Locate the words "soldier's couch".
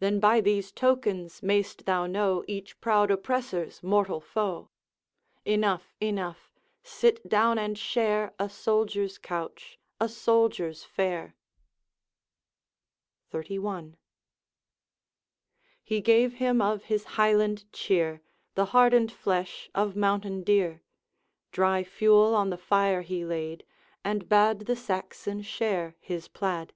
8.48-9.78